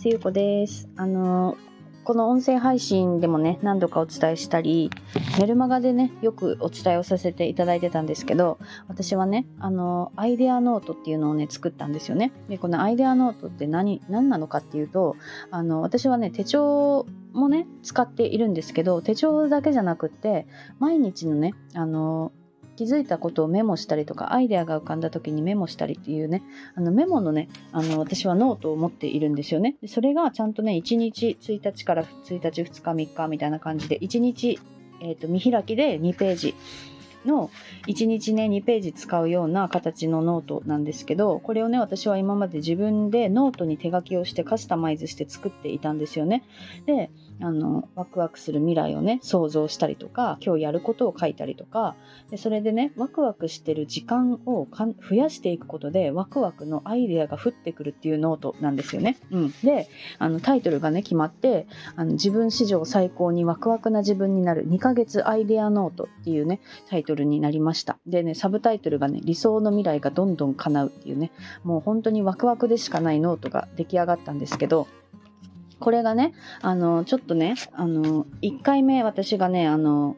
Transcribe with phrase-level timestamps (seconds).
[0.00, 0.88] ますゆうこです。
[0.96, 1.58] あの
[2.04, 4.90] この音声配信でもね何度かお伝えしたり
[5.38, 8.58] メルマガでねよくお伝えをさせていただいてたんですけど
[8.88, 12.32] 私はねあのアイデアノートっていうのをね作ったんですよね。
[12.48, 15.16] でこのアイデアノートって何何なのかっていうと
[15.50, 17.04] あの私はね手帳
[17.34, 20.46] もね使っているんですけど手帳だけじゃなくって
[20.78, 22.32] 毎日のねあの
[22.80, 26.42] 気づいたことをメモしたりとかアイデアが浮かんだ時にメモしたりっていうね
[26.74, 29.76] あのメモのねあの私はノートを持っているんですよね。
[29.82, 34.58] でそれがちゃんとね1日1日から1日2日3日みたいな感じで1日、
[35.02, 36.54] えーと、見開きで2ページ
[37.24, 37.50] の
[37.86, 46.44] 1日ね2ページ使うような形のノートなんですけどこれをね私は今まで自分でノートに手書きをしてカスタマイズして作っていたんですよね
[46.86, 47.10] で
[47.42, 51.96] あのワクワクする未来をね想像したりとか今日やることを書いたりとか
[52.30, 59.16] でそれでねワクワクしてる時間を増やしていくことでワクワクのアイデアが降ってくるっていうノートなんですよね。
[59.30, 67.98] うん、であのタイトルがね決まってあの自分史上最高にワクワクな自分になる2ヶ月アイデアノートっていうねタイトルになりました。
[68.06, 71.30] でねサブタイトルがね理想の未来がどんどん叶うっていうね
[71.64, 74.86] もう本当にワクワクでしかないノートが出来上がったんですけど
[75.80, 80.14] これがね、あの、ちょっとね、あの、1回目私がね、あの、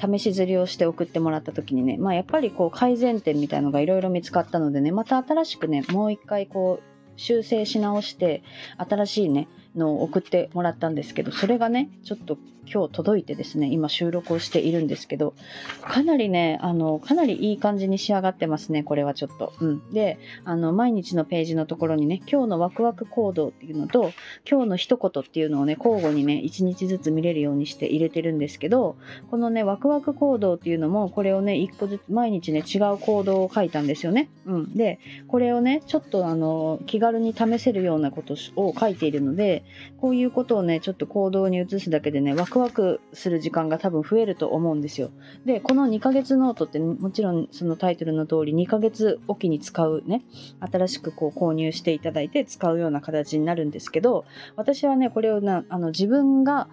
[0.00, 8.42] 試し釣りをして送ってもらった時にね、まあやっぱりこう改善点みたいのがいろいろ見つかったのでね、また新しくね、もう一回こう修正し直して、
[8.78, 12.38] 新しいね、のを送ってもらったんですけど、それがね、ちょっと
[12.72, 15.34] 今日届いてですね、今収録をしているんですけど、
[15.82, 19.52] かなりね、あの、かなりいい感じに仕上がってますね、これはちょっと。
[19.60, 19.90] うん。
[19.92, 24.12] で、あの、毎日のページのところにね、今日のワクワク行動っていうのと、
[24.48, 28.96] 今日の一言っていうのをね、交互にね、一日ずつ見れるようにして入れてるんですけど、
[29.30, 34.28] このね、ワクワク行動っていうのも、これをね、一個ずつ、毎日ね、違う行動を書いたんですよね。
[34.46, 34.76] うん。
[34.76, 39.59] で、これをね、ちょっとあの、気軽に試せるようなことを書いているので、
[39.98, 45.10] こういうことをね、ちょっと行動に移すだけでね、ワクワクする時間が多分増えると思うんですよ。
[45.44, 50.22] で、この2ヶ月ノートってもちろんそのタイトルの通り2ヶ月おきに使うね、
[50.60, 54.24] 新しくこう購入していただいて使うような形になるんですけど、
[54.56, 56.68] 私はね、これをな、あの自分が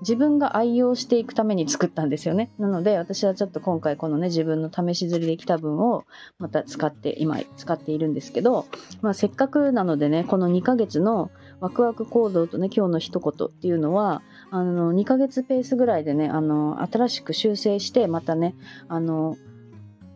[0.00, 2.50] 自分が愛用していくために作ったんですよね。
[2.58, 6.04] なので私はちょっと今回このね自分の試し釣りできた分を
[6.38, 8.66] また使って今使っているんですけど、
[9.02, 18.54] まあ、せっかくなのでねこの2ヶ月のワクワク行動とね今日の一言っていうのはあの2ヶ月ペースぐらいでねあの新しく修正してまたね
[18.88, 19.36] あの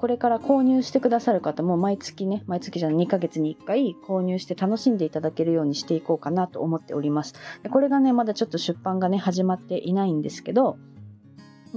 [0.05, 7.33] これから購入してくださる方も毎月ね、毎月じゃない2ヶ月に1回購入して楽しんでいただけるようにしていこうかなと思っております。
[7.63, 10.77] でこれがね、まだちょっと出版がね、始まっていないんですけど、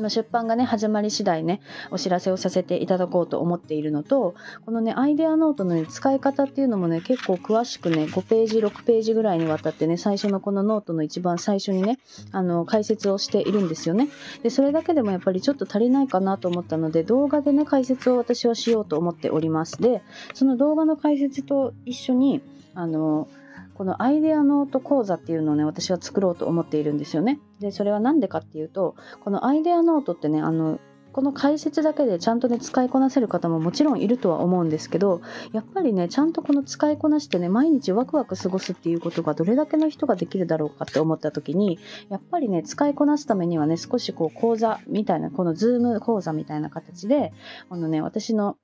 [0.10, 4.36] 出版がね、始まり次第ね、お知らせをさせていただこうと思っているのと、
[4.66, 12.00] このね、アイデアノートの、ね、使い方っていうのもね、結構詳しくね、5ページ、6ページぐらいにわたってね、最初のこのノートの一番最初にね、
[12.32, 14.10] あの、解説をしているんですよね。
[14.44, 19.82] で、それだけでもやっぱりちょっと足りないかなと思ったので、動画でね、解説を私はしようと思っております。
[19.82, 20.02] で、
[20.34, 22.42] その動画の解説と一緒に、
[22.76, 23.28] あの、
[23.78, 27.40] このアイデアノート講座っていうのをね、私は作ろうと思っているんですよね。
[27.60, 30.80] で、それは何でかっていうと、このアイデアノートってね、あの、
[31.18, 35.22] この解説だけでちゃんとね使いこなせる方ももちろんいるとは思うんですけど
[35.52, 47.34] やっぱりねちゃんとこの使いこなしてね毎日ワクワク過ごすっていうことがどれだけの人ができるだろうかって思った時にやっぱりね使いこなすためにはね少しこう講座みたいなこの Zoom 講座みたいな形で
[47.68, 48.58] このね私の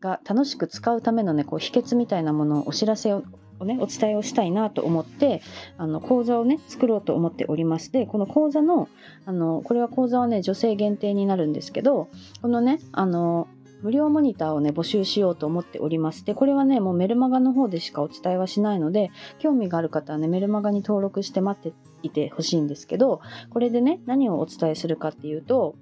[0.00, 3.22] が楽しく使うためのねこう秘訣みたいなものをお知らせを
[3.58, 5.42] をね、お伝えをしたいなと思って、
[5.78, 7.92] あの、講座をね、作ろうと思っております。
[7.92, 8.88] で、この講座の、
[9.26, 12.08] あの、これは講座はね、女性限定になるんですけど、
[12.40, 13.48] このね、あの、
[13.82, 16.24] 無料モニターをね、募集しようと思っております。
[16.24, 23.20] で、これはね、もうメルマガの方でしかお伝えはしないので、興味がある方はね、メルマガに登録して待っていてほしいんですけど、
[23.50, 25.74] これでね、何をお伝えするかっていうと、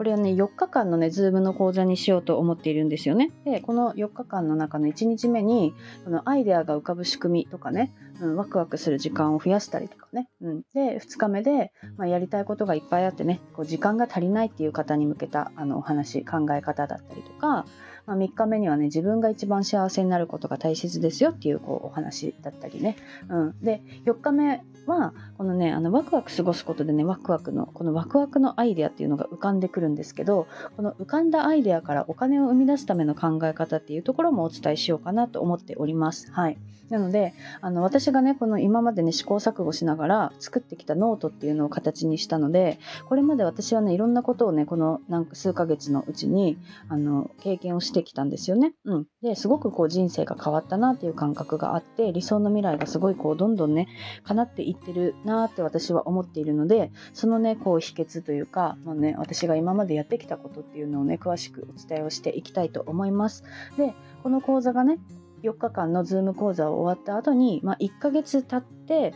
[0.00, 3.32] これはね、4日間のね、 Zoom の講座にしようと思っているんですよね。
[3.44, 5.74] で、この4日間の中の1日目に、
[6.06, 10.30] このアイデアが浮かぶ仕組みとかね、うん、ワクワクする時間を増やしたりとかね。
[10.40, 17.66] うん、で、2日目で、まあ、やりたいことがいっぱいあってね、こう時間が足りないっていう方に向けたあのお話、考え方だったりとか、
[18.06, 22.96] まあ、3日目にはね、自分が一番幸せになることが大切ですよっていうこうお話だったりね。
[23.28, 30.46] うん、で、4日目は、このね、あのワクワク過ごすことでね、ワクワクの、このワクワクのアイデアっていうのが浮かんでくるんですけど、
[30.76, 36.30] この浮かんだアイデアからお金を生み出すための考え方っていうところもお伝えしようかなと思っております。
[36.32, 36.58] はい。
[36.90, 46.58] なので、あの私がねこの今までね試行錯誤しながら作ってきたノートっていうのを形にしたのでこれまで私はねいろんなことをねこのなんか数ヶ月のうちに
[46.88, 48.74] あの経験をしてきたんですよね。
[48.84, 53.86] うん、ですごくこう人生が変わったなっていう感覚があって理想の未来がすごいこうどんどんね
[54.24, 63.44] 叶っていってるなって私は思っているのでそのねこう秘訣というか、まあね、私が今までやってきたことっていうのをね詳しくお伝えをしていきたいと思います。
[63.76, 64.98] でこの講座がね
[65.42, 69.14] 4日間の Zoom 講座を終わった後に、まあ、1ヶ月経って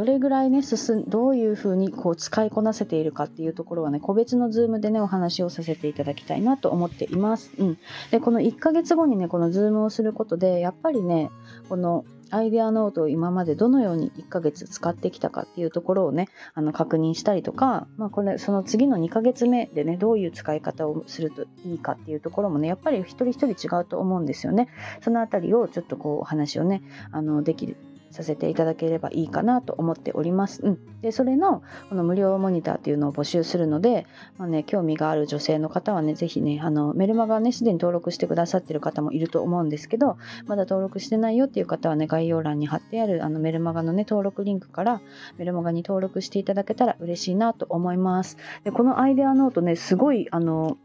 [0.00, 7.50] どれぐらいね進んどういうふうにこう使いこなせているかっていうところはね個別の Zoom でねお話をさせていただきたいなと思っています。
[7.58, 7.78] うん、
[8.10, 11.30] でこの1ヶ月後にねこの Zoom をすることでやっぱりね
[11.68, 24.68] このアイデアノートを今までどのように1ヶ月使ってきたかっていうところをねあの確認したりとか、まあ、これその次の2ヶ月目でねどういう使い方をするといいかっていうところもねやっぱり一人一人違うと思うんですよね。
[25.02, 26.82] そのあたりをちょっとこうお話をね
[27.12, 27.76] あのできる
[28.10, 30.62] させていただければいいかなと思っております。
[30.62, 34.06] うん、でそれのこの無料モニターっていうのを募集するので、
[34.38, 45.00] まあね、興味がある女性の方はね是非ねあのメルマガねすでに登録してくださってる方もいると思うんですけどまだ登録してないよっていう方はね概要欄に貼ってあるあのメルマガのね登録リンクから
[45.38, 48.36] メルマガに登録していただけたら嬉しいなと思います。
[48.64, 50.78] でこのアイデアノートねすごいあの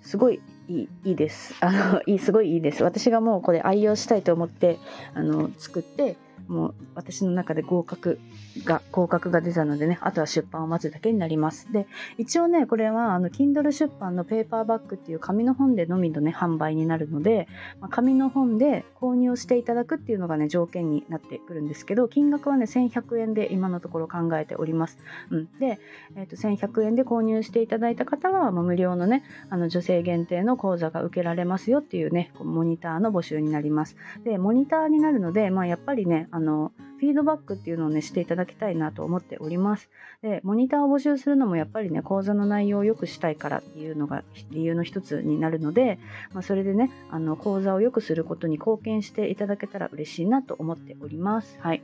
[0.00, 1.54] すごいいいいいです。
[1.60, 2.82] あのいいすごいいいです。
[2.82, 4.78] 私がもうこれ愛用したいと思って
[5.14, 6.16] あの作って
[6.48, 8.20] もう私の中で合格
[8.64, 11.72] が、合格が出たのでね、あとは出版を待つだけになります。
[11.72, 11.86] で、
[12.18, 17.48] 一応ね、これはあの Kindle 出版のペーパーバッグっていう紙の本でのみのね、販売になるので、
[17.80, 24.98] まあ、紙の本で購入していただくっていうのがね、条件になってくるんですけど、金額はね、1100円で今のところ考えております。
[25.30, 25.48] うん。
[25.58, 25.80] で、
[26.16, 33.96] え、ー、と、1100円で購入していただいた方は、まあ、無料のね、あの女性限定の講座が受けられますよっていうね、モニターの募集になります。
[34.24, 39.90] で、モニターになるので、まあ、やっぱりね、あの、フィードバックっていうのをね、していただきたいなと思っております。
[40.22, 45.98] で、モニターを募集するのもやっぱりね、講座の内容を良くしたいからっていうのが理由の一つになるので、
[46.32, 51.58] まあ、それでね、あの、講座を良くすることに貢献していただけたら嬉しいなと思っております。
[51.60, 51.82] はい。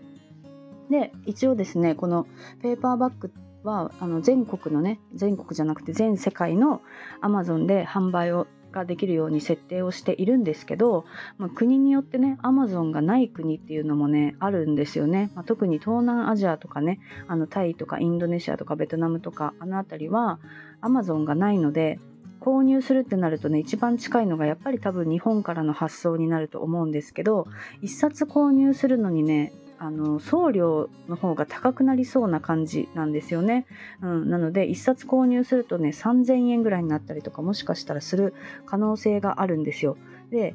[0.90, 2.26] で、一応ですね、この
[2.62, 3.30] ペーパーバッグ
[3.64, 6.80] はあの全国のね全国じゃなくて全世界の
[7.22, 8.46] Amazon で販売を
[8.78, 11.04] ができるように設定をしているんですけど、
[11.36, 20.38] まあ、国によってねアマゾンがない国っていうのもねあるんですよね、まあ、特に東南アジアとかねあのタイとかインドネシアとかベトナムとかあの辺りは
[20.80, 21.98] アマゾンがないので
[22.40, 27.46] 購入するってなるとね一番近いのがやっぱり多分日本からの発送になると思うんですけど
[27.82, 33.66] 1冊購入するのにねあの送料の方が高くなりそうな感じなんですよね。
[34.02, 38.34] うん、なので1冊購入するとね3000円ぐらいになったりとかもしかしたらする
[38.66, 39.96] 可能性があるんですよ。
[40.30, 40.54] で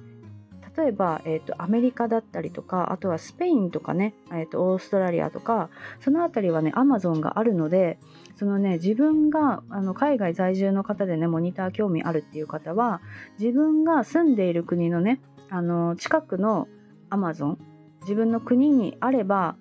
[0.75, 7.99] 例えば、えーと、アメリカだったりとかあとはスペインとかね、えーと、オーストラリアとかその辺りはねアマゾンがあるので
[8.35, 13.01] そのね自分があの海外在住の方でねモニター興味あるっていう方は
[13.39, 16.67] 自分が住んでいる国のねあの近くの
[17.11, 17.72] アマゾン
[18.03, 19.55] 自分の国にあれば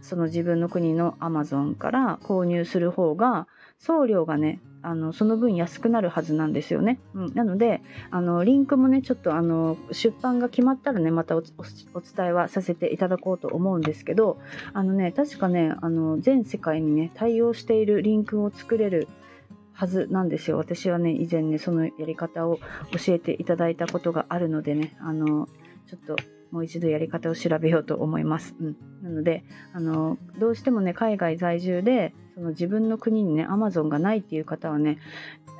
[0.00, 3.48] その自分の国のアマゾンから購入する方が
[3.78, 7.00] 送料がねあのその分安くなるはずなんですよね。
[7.14, 11.52] うん、なのであのリンクもねちょっとあの出版が決まったらねまたお伝
[12.26, 14.38] えはさせていただこうと思うんですけど
[14.72, 19.08] あのね確かねあの全世界にね対応しているリンクを作れる
[19.72, 20.58] はずなんですよ。
[20.58, 22.58] 私はね以前ねそのやり方を
[22.92, 25.48] 教えていただいたことがあるのでねあの
[25.88, 26.16] ちょっと
[26.50, 28.54] もう一度やり方を調べようと思います。
[28.60, 34.98] うん、なのであのどうしてもね海外在住でその自分の国にね Amazon がないっていう方はね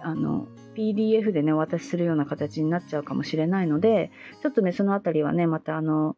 [0.02, 4.10] あの PDF でねお渡しするような形になっちゃうかもしれないので
[4.42, 6.16] ちょっとねその辺りはねまたあの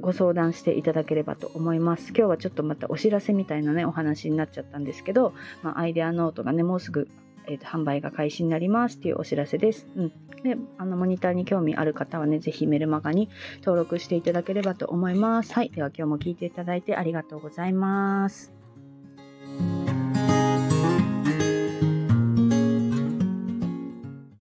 [0.00, 2.08] ご相談していただければと思います。
[2.08, 7.08] 今日はちょっとまたお知らせみたいなねお話になっちゃったんですけど、まあ、アイデアノートがねもうすぐ
[7.46, 9.86] えーと、販売が開始になりますっていうお知らせです。
[9.96, 10.08] うん、
[10.42, 13.28] であのモニターに興味ある方はね、ぜひメルマガに
[13.58, 15.52] 登録していただければと思います。
[15.54, 15.70] はい。
[15.70, 18.59] では今日も聞いていただいてありがとうございます。